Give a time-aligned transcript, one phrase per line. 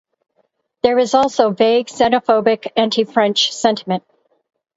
[0.81, 4.03] There was also vague, xenophobic, anti-French sentiment.